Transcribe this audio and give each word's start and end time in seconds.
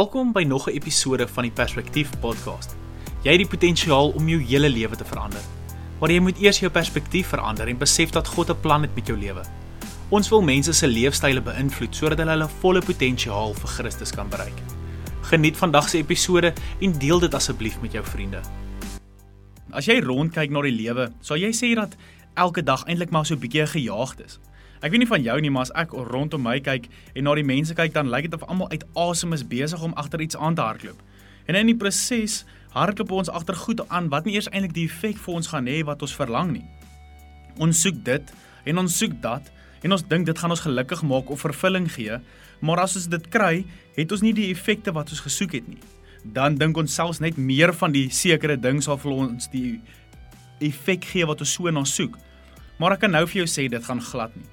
Welkom 0.00 0.32
by 0.32 0.42
nog 0.42 0.66
'n 0.66 0.72
episode 0.72 1.28
van 1.28 1.42
die 1.42 1.52
Perspektief 1.52 2.10
podcast. 2.20 2.76
Jy 3.22 3.30
het 3.30 3.38
die 3.38 3.48
potensiaal 3.48 4.08
om 4.08 4.28
jou 4.28 4.40
hele 4.42 4.68
lewe 4.68 4.96
te 4.96 5.04
verander. 5.04 5.40
Maar 6.00 6.10
jy 6.10 6.20
moet 6.20 6.38
eers 6.38 6.58
jou 6.58 6.70
perspektief 6.72 7.26
verander 7.26 7.68
en 7.68 7.78
besef 7.78 8.10
dat 8.10 8.28
God 8.28 8.50
'n 8.50 8.60
plan 8.60 8.82
het 8.82 8.94
met 8.94 9.06
jou 9.06 9.18
lewe. 9.18 9.42
Ons 10.08 10.28
wil 10.28 10.42
mense 10.42 10.72
se 10.72 10.86
leefstyle 10.86 11.40
beïnvloed 11.40 11.94
sodat 11.94 12.18
hulle 12.18 12.30
hulle 12.30 12.48
volle 12.60 12.80
potensiaal 12.80 13.54
vir 13.54 13.68
Christus 13.68 14.10
kan 14.10 14.28
bereik. 14.28 14.58
Geniet 15.20 15.56
vandag 15.56 15.88
se 15.88 15.98
episode 15.98 16.52
en 16.80 16.98
deel 16.98 17.18
dit 17.18 17.34
asseblief 17.34 17.80
met 17.80 17.92
jou 17.92 18.04
vriende. 18.04 18.40
As 19.70 19.86
jy 19.86 20.00
rondkyk 20.00 20.50
na 20.50 20.62
die 20.62 20.82
lewe, 20.82 21.12
sal 21.20 21.36
jy 21.36 21.52
sê 21.52 21.74
dat 21.74 21.96
elke 22.34 22.62
dag 22.62 22.84
eintlik 22.84 23.10
maar 23.10 23.26
so 23.26 23.34
'n 23.34 23.40
bietjie 23.40 23.66
gejaagd 23.66 24.24
is. 24.24 24.38
Ek 24.80 24.94
weet 24.94 25.02
nie 25.02 25.10
van 25.10 25.20
jou 25.20 25.34
nie, 25.44 25.50
maar 25.52 25.66
as 25.66 25.72
ek 25.76 25.92
rondom 26.08 26.40
my 26.40 26.54
kyk 26.64 26.86
en 27.12 27.26
na 27.26 27.34
die 27.36 27.44
mense 27.44 27.74
kyk, 27.76 27.92
dan 27.92 28.08
lyk 28.08 28.30
dit 28.30 28.36
of 28.36 28.46
almal 28.48 28.70
uit 28.72 28.84
asem 28.96 29.34
is 29.36 29.42
besig 29.44 29.82
om 29.84 29.92
agter 30.00 30.22
iets 30.24 30.36
aan 30.40 30.54
te 30.56 30.64
hardloop. 30.64 31.00
En 31.44 31.58
in 31.58 31.68
die 31.68 31.76
proses 31.76 32.46
hardloop 32.72 33.10
ons 33.12 33.28
agter 33.28 33.58
goed 33.60 33.82
aan 33.92 34.08
wat 34.08 34.24
nie 34.24 34.38
eers 34.38 34.48
eintlik 34.48 34.72
die 34.72 34.86
effek 34.88 35.18
vir 35.20 35.34
ons 35.36 35.50
gaan 35.52 35.66
hê 35.68 35.82
wat 35.84 36.00
ons 36.00 36.14
verlang 36.16 36.54
nie. 36.54 36.64
Ons 37.60 37.82
soek 37.84 37.98
dit 38.06 38.32
en 38.72 38.80
ons 38.80 38.96
soek 39.02 39.18
dat 39.20 39.50
en 39.84 39.92
ons 39.96 40.04
dink 40.08 40.24
dit 40.28 40.40
gaan 40.40 40.54
ons 40.54 40.62
gelukkig 40.64 41.02
maak 41.10 41.28
of 41.32 41.44
vervulling 41.44 41.88
gee, 41.92 42.16
maar 42.64 42.80
as 42.80 42.96
ons 42.96 43.08
dit 43.12 43.26
kry, 43.32 43.66
het 43.98 44.12
ons 44.16 44.24
nie 44.24 44.32
die 44.36 44.48
effekte 44.52 44.94
wat 44.96 45.12
ons 45.12 45.20
gesoek 45.26 45.58
het 45.58 45.68
nie. 45.68 45.80
Dan 46.24 46.56
dink 46.60 46.80
ons 46.80 46.94
selfs 46.94 47.20
net 47.20 47.36
meer 47.36 47.74
van 47.76 47.92
die 47.92 48.06
sekere 48.12 48.56
ding 48.56 48.80
sal 48.84 48.96
vir 49.00 49.12
ons 49.12 49.52
die 49.52 49.76
effek 50.64 51.04
gee 51.12 51.28
wat 51.28 51.44
ons 51.44 51.52
so 51.58 51.68
na 51.68 51.84
soek. 51.84 52.16
Maar 52.80 52.96
ek 52.96 53.04
kan 53.04 53.14
nou 53.16 53.26
vir 53.26 53.42
jou 53.42 53.48
sê 53.58 53.66
dit 53.68 53.84
gaan 53.84 54.00
glad 54.00 54.32
nie 54.40 54.48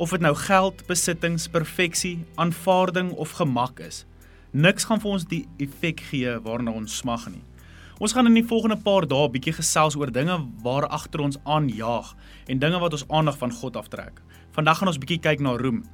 of 0.00 0.14
dit 0.14 0.22
nou 0.24 0.32
geld, 0.34 0.80
besittings, 0.88 1.44
perfeksie, 1.52 2.22
aanvaarding 2.40 3.10
of 3.20 3.34
gemak 3.36 3.82
is. 3.84 4.06
Niks 4.50 4.86
gaan 4.88 5.00
vir 5.02 5.10
ons 5.12 5.26
die 5.28 5.42
effek 5.60 6.00
gee 6.08 6.38
waarna 6.40 6.72
ons 6.72 6.94
smag 7.02 7.26
nie. 7.28 7.42
Ons 8.00 8.14
gaan 8.16 8.30
in 8.30 8.38
die 8.38 8.46
volgende 8.48 8.78
paar 8.80 9.04
dae 9.04 9.28
'n 9.28 9.32
bietjie 9.32 9.52
gesels 9.52 9.96
oor 9.96 10.10
dinge 10.10 10.38
waar 10.64 10.88
agter 10.88 11.20
ons 11.20 11.36
aanjaag 11.44 12.16
en 12.48 12.58
dinge 12.58 12.80
wat 12.80 12.92
ons 12.92 13.04
aandag 13.08 13.36
van 13.38 13.52
God 13.52 13.76
aftrek. 13.76 14.22
Vandag 14.52 14.78
gaan 14.78 14.88
ons 14.88 14.98
bietjie 14.98 15.20
kyk 15.20 15.40
na 15.40 15.56
roem. 15.56 15.84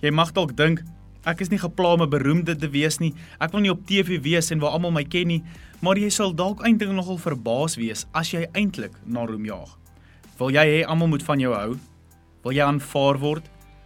Jy 0.00 0.10
mag 0.10 0.32
dalk 0.32 0.56
dink 0.56 0.82
ek 1.24 1.40
is 1.40 1.50
nie 1.50 1.58
gepla 1.58 1.92
om 1.92 2.02
'n 2.02 2.10
beroemde 2.10 2.56
te 2.56 2.68
wees 2.70 2.98
nie. 3.00 3.14
Ek 3.38 3.52
wil 3.52 3.60
nie 3.60 3.70
op 3.70 3.86
TV 3.86 4.18
wees 4.22 4.50
en 4.50 4.60
waar 4.60 4.70
almal 4.70 4.92
my 4.92 5.04
ken 5.04 5.26
nie, 5.26 5.42
maar 5.82 5.96
jy 5.96 6.08
sal 6.08 6.32
dalk 6.34 6.62
eintlik 6.64 6.90
nogal 6.90 7.18
verbaas 7.18 7.76
wees 7.76 8.06
as 8.14 8.30
jy 8.30 8.46
eintlik 8.54 8.92
na 9.04 9.26
roem 9.26 9.44
jaag. 9.44 9.78
Wil 10.38 10.50
jy 10.50 10.64
hê 10.64 10.86
almal 10.86 11.08
moet 11.08 11.22
van 11.22 11.38
jou 11.38 11.54
hou? 11.54 11.76
Wil 12.42 12.56
jy 12.56 12.64
aanvaar 12.66 13.20
word? 13.22 13.44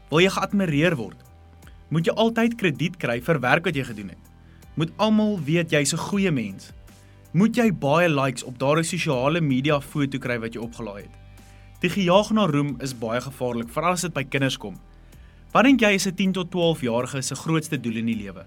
Wil 0.08 0.22
jy 0.24 0.30
geadmireer 0.32 0.96
word? 0.96 1.18
Moet 1.92 2.08
jy 2.08 2.14
altyd 2.16 2.56
krediet 2.56 2.96
kry 2.96 3.18
vir 3.20 3.40
werk 3.44 3.68
wat 3.68 3.76
jy 3.76 3.84
gedoen 3.84 4.14
het? 4.14 4.30
Moet 4.80 4.94
almal 4.96 5.36
weet 5.44 5.72
jy's 5.72 5.92
'n 5.92 6.06
goeie 6.08 6.30
mens? 6.32 6.72
Moet 7.32 7.56
jy 7.56 7.70
baie 7.70 8.08
likes 8.08 8.42
op 8.42 8.58
daardie 8.58 8.84
sosiale 8.84 9.40
media 9.40 9.80
foto 9.80 10.18
kry 10.18 10.38
wat 10.38 10.54
jy 10.54 10.60
opgelaai 10.60 11.02
het? 11.02 11.14
Die 11.80 11.90
gejaag 11.90 12.30
na 12.32 12.46
roem 12.46 12.76
is 12.80 12.94
baie 12.94 13.20
gevaarlik, 13.20 13.68
veral 13.68 13.92
as 13.92 14.02
dit 14.02 14.14
by 14.14 14.24
kinders 14.24 14.56
kom. 14.56 14.80
Wat 15.52 15.64
dink 15.64 15.80
jy 15.80 15.92
is 15.94 16.06
'n 16.06 16.14
10 16.14 16.32
tot 16.32 16.50
12 16.50 16.80
jarige 16.80 17.22
se 17.22 17.34
grootste 17.34 17.80
doel 17.80 17.96
in 17.96 18.06
die 18.06 18.16
lewe? 18.16 18.46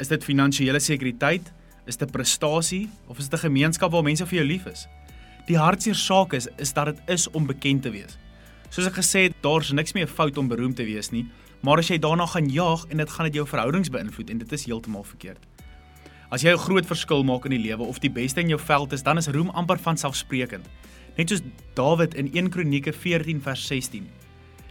Is 0.00 0.08
dit 0.08 0.24
finansiële 0.24 0.80
sekuriteit? 0.80 1.52
Is 1.86 1.96
dit 1.96 2.10
prestasie 2.10 2.88
of 3.08 3.18
is 3.18 3.28
dit 3.28 3.38
'n 3.40 3.48
gemeenskap 3.48 3.92
waar 3.92 4.02
mense 4.02 4.26
vir 4.26 4.38
jou 4.38 4.46
lief 4.46 4.66
is? 4.66 4.86
Die 5.46 5.58
hartseer 5.58 5.94
saak 5.94 6.32
is 6.32 6.48
is 6.56 6.72
dat 6.72 6.86
dit 6.86 7.00
is 7.08 7.30
om 7.30 7.46
bekend 7.46 7.82
te 7.82 7.90
wees. 7.90 8.16
Soos 8.72 8.86
ek 8.88 9.02
gesê 9.02 9.26
het, 9.26 9.34
daar's 9.44 9.68
niks 9.76 9.92
meer 9.92 10.08
fout 10.08 10.38
om 10.40 10.46
beroemd 10.48 10.78
te 10.80 10.84
wees 10.88 11.10
nie, 11.12 11.26
maar 11.60 11.82
as 11.82 11.90
jy 11.92 11.98
daarna 12.00 12.24
gaan 12.32 12.46
jaag 12.48 12.86
en 12.88 13.02
dit 13.02 13.10
gaan 13.12 13.28
dit 13.28 13.34
jou 13.36 13.44
verhoudings 13.44 13.90
beïnvloed 13.92 14.30
en 14.32 14.38
dit 14.40 14.54
is 14.56 14.64
heeltemal 14.64 15.04
verkeerd. 15.04 15.42
As 16.32 16.40
jy 16.40 16.54
'n 16.54 16.64
groot 16.64 16.86
verskil 16.86 17.22
maak 17.22 17.44
in 17.44 17.50
die 17.52 17.68
lewe 17.68 17.84
of 17.84 18.00
die 18.00 18.10
beste 18.10 18.40
in 18.40 18.48
jou 18.48 18.58
veld 18.58 18.92
is, 18.92 19.02
dan 19.02 19.18
is 19.18 19.28
roem 19.28 19.50
amper 19.50 19.78
van 19.78 19.96
selfsprekend. 19.96 20.64
Net 21.18 21.28
soos 21.28 21.42
Dawid 21.74 22.14
in 22.14 22.32
1 22.32 22.48
Kronieke 22.48 22.92
14 22.92 23.42
vers 23.42 23.66
16. 23.66 24.08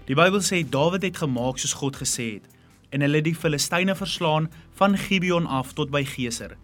Die 0.07 0.15
Bybel 0.15 0.41
sê 0.41 0.67
Dawid 0.69 1.03
het 1.03 1.17
gemaak 1.17 1.59
soos 1.59 1.73
God 1.73 1.95
gesê 1.95 2.33
het 2.33 2.49
en 2.89 3.01
hulle 3.01 3.21
die 3.21 3.35
Filistyne 3.35 3.95
verslaan 3.95 4.49
van 4.73 4.97
Gibeon 4.97 5.45
af 5.45 5.73
tot 5.73 5.91
by 5.91 6.03
Geser. 6.03 6.57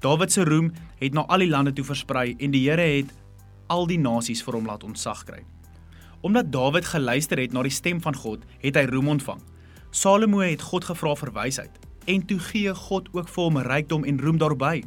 Dawid 0.00 0.32
se 0.32 0.44
roem 0.44 0.72
het 0.98 1.12
na 1.12 1.26
al 1.28 1.38
die 1.38 1.50
lande 1.50 1.72
toe 1.72 1.84
versprei 1.84 2.34
en 2.38 2.50
die 2.50 2.70
Here 2.70 2.80
het 2.96 3.12
al 3.68 3.86
die 3.86 3.98
nasies 3.98 4.42
vir 4.42 4.54
hom 4.54 4.66
laat 4.66 4.84
ontsag 4.84 5.24
kry. 5.24 5.44
Omdat 6.20 6.52
Dawid 6.52 6.84
geluister 6.84 7.38
het 7.38 7.52
na 7.52 7.62
die 7.62 7.70
stem 7.70 8.00
van 8.02 8.14
God, 8.14 8.42
het 8.58 8.74
hy 8.74 8.86
roem 8.90 9.08
ontvang. 9.08 9.38
Salomo 9.90 10.42
het 10.42 10.62
God 10.62 10.84
gevra 10.84 11.14
vir 11.16 11.32
wysheid 11.32 11.84
en 12.08 12.24
toe 12.24 12.38
gee 12.40 12.72
God 12.74 13.08
ook 13.12 13.28
vir 13.28 13.44
hom 13.44 13.58
rykdom 13.68 14.04
en 14.08 14.20
roem 14.20 14.38
daarbey. 14.40 14.82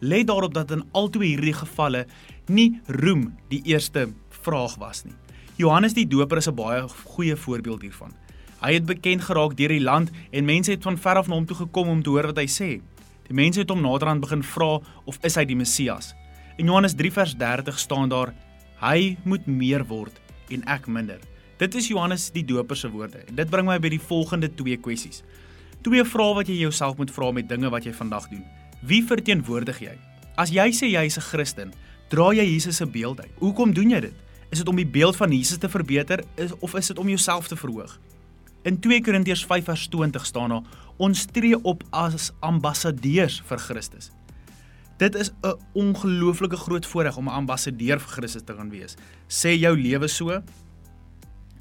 Let 0.00 0.28
daarop 0.30 0.54
dat 0.54 0.70
in 0.70 0.84
albei 0.94 1.32
hierdie 1.32 1.54
gevalle 1.56 2.04
nie 2.46 2.80
roem 2.86 3.32
die 3.50 3.60
eerste 3.66 4.08
vraag 4.44 4.76
was 4.78 5.04
nie. 5.04 5.14
Johannes 5.58 5.94
die 5.94 6.06
Doper 6.06 6.38
is 6.38 6.48
'n 6.48 6.54
baie 6.54 6.88
goeie 6.88 7.36
voorbeeld 7.36 7.82
hiervan. 7.82 8.14
Hy 8.62 8.72
het 8.74 8.86
bekend 8.86 9.22
geraak 9.22 9.56
deur 9.56 9.68
die 9.68 9.80
land 9.80 10.10
en 10.30 10.44
mense 10.44 10.70
het 10.70 10.82
van 10.82 10.98
ver 10.98 11.16
af 11.16 11.28
na 11.28 11.34
hom 11.34 11.46
toe 11.46 11.56
gekom 11.56 11.88
om 11.88 12.02
te 12.02 12.10
hoor 12.10 12.26
wat 12.26 12.38
hy 12.38 12.46
sê. 12.46 12.80
Die 13.26 13.34
mense 13.34 13.60
het 13.60 13.70
hom 13.70 13.82
naderhand 13.82 14.20
begin 14.20 14.42
vra 14.42 14.80
of 15.04 15.18
is 15.22 15.34
hy 15.34 15.44
die 15.44 15.56
Messias. 15.56 16.14
In 16.56 16.66
Johannes 16.66 16.94
3 16.94 17.12
vers 17.12 17.34
30 17.34 17.78
staan 17.78 18.08
daar: 18.08 18.34
Hy 18.80 19.16
moet 19.24 19.46
meer 19.46 19.84
word 19.84 20.23
en 20.48 20.64
ek 20.64 20.86
minder. 20.86 21.20
Dit 21.56 21.74
is 21.74 21.88
Johannes 21.88 22.30
die 22.34 22.44
Doper 22.44 22.76
se 22.76 22.90
woorde. 22.90 23.22
Dit 23.30 23.50
bring 23.50 23.66
my 23.68 23.78
by 23.78 23.88
die 23.88 24.02
volgende 24.02 24.50
twee 24.54 24.76
kwessies. 24.76 25.22
Twee 25.86 26.04
vrae 26.04 26.34
wat 26.34 26.48
jy 26.48 26.58
jouself 26.64 26.96
moet 26.98 27.12
vra 27.14 27.30
met 27.32 27.48
dinge 27.48 27.70
wat 27.70 27.84
jy 27.84 27.92
vandag 27.92 28.28
doen. 28.32 28.44
Wie 28.82 29.04
verteenwoordig 29.06 29.78
jy? 29.80 29.94
As 30.36 30.50
jy 30.50 30.66
sê 30.72 30.90
jy 30.90 31.04
is 31.06 31.18
'n 31.18 31.28
Christen, 31.30 31.72
dra 32.08 32.32
jy 32.32 32.44
Jesus 32.44 32.76
se 32.76 32.86
beeld 32.86 33.20
uit. 33.20 33.30
Hoekom 33.38 33.72
doen 33.72 33.90
jy 33.90 34.00
dit? 34.00 34.14
Is 34.50 34.58
dit 34.58 34.68
om 34.68 34.76
die 34.76 34.86
beeld 34.86 35.16
van 35.16 35.30
Jesus 35.32 35.58
te 35.58 35.68
verbeter 35.68 36.24
is, 36.36 36.52
of 36.60 36.74
is 36.74 36.86
dit 36.86 36.98
om 36.98 37.08
jouself 37.08 37.48
te 37.48 37.56
verhoog? 37.56 37.98
In 38.64 38.80
2 38.80 39.00
Korintiërs 39.00 39.44
5:20 39.44 40.24
staan 40.24 40.48
daar: 40.48 40.62
Ons 40.96 41.24
tree 41.24 41.64
op 41.64 41.82
as 41.90 42.32
ambassadeurs 42.40 43.42
vir 43.46 43.58
Christus. 43.58 44.10
Dit 44.96 45.14
is 45.14 45.30
'n 45.42 45.58
ongelooflike 45.72 46.56
groot 46.56 46.86
voorreg 46.86 47.16
om 47.16 47.28
'n 47.28 47.38
ambassadeur 47.42 48.00
vir 48.00 48.10
Christus 48.10 48.42
te 48.44 48.54
kan 48.54 48.70
wees. 48.70 48.94
Sê 49.28 49.58
jou 49.58 49.76
lewe 49.76 50.08
so? 50.08 50.42